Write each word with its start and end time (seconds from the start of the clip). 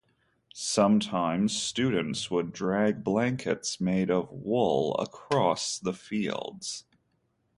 Sometimes 0.55 1.55
students 1.55 2.31
would 2.31 2.53
drag 2.53 3.03
blankets 3.03 3.79
made 3.79 4.09
of 4.09 4.31
wool 4.31 4.95
across 4.97 5.77
the 5.77 5.93
fields. 5.93 6.85